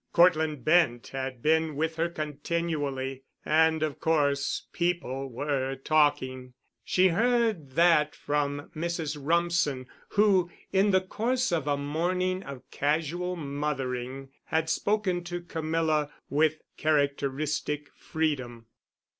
Cortland 0.13 0.65
Bent 0.65 1.09
had 1.09 1.43
been 1.43 1.75
with 1.75 1.97
her 1.97 2.09
continually 2.09 3.21
and 3.45 3.83
of 3.83 3.99
course 3.99 4.65
people 4.73 5.29
were 5.31 5.75
talking. 5.75 6.53
She 6.83 7.09
heard 7.09 7.73
that 7.73 8.15
from 8.15 8.71
Mrs. 8.75 9.15
Rumsen, 9.21 9.85
who, 10.09 10.49
in 10.73 10.89
the 10.89 11.01
course 11.01 11.51
of 11.51 11.67
a 11.67 11.77
morning 11.77 12.41
of 12.41 12.63
casual 12.71 13.35
"mothering," 13.35 14.29
had 14.45 14.71
spoken 14.71 15.23
to 15.25 15.39
Camilla 15.39 16.09
with 16.31 16.57
characteristic 16.77 17.91
freedom. 17.95 18.65